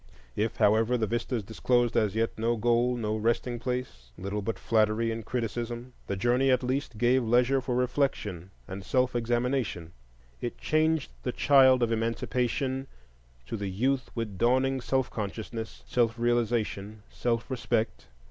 If, 0.35 0.55
however, 0.57 0.97
the 0.97 1.05
vistas 1.05 1.43
disclosed 1.43 1.95
as 1.95 2.15
yet 2.15 2.31
no 2.35 2.55
goal, 2.57 2.97
no 2.97 3.15
resting 3.15 3.59
place, 3.59 4.09
little 4.17 4.41
but 4.41 4.57
flattery 4.57 5.11
and 5.11 5.23
criticism, 5.23 5.93
the 6.07 6.15
journey 6.15 6.49
at 6.49 6.63
least 6.63 6.97
gave 6.97 7.23
leisure 7.23 7.61
for 7.61 7.75
reflection 7.75 8.49
and 8.67 8.83
self 8.83 9.15
examination; 9.15 9.91
it 10.41 10.57
changed 10.57 11.11
the 11.21 11.31
child 11.31 11.83
of 11.83 11.91
Emancipation 11.91 12.87
to 13.45 13.55
the 13.55 13.69
youth 13.69 14.09
with 14.15 14.39
dawning 14.39 14.81
self 14.81 15.11
consciousness, 15.11 15.83
self 15.85 16.17
realization, 16.17 17.03
self 17.11 17.47
respect. 17.51 18.07